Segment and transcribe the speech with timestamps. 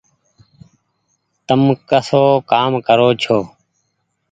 [1.47, 3.37] تم ڪسو ڪآم ڪرو ڇو۔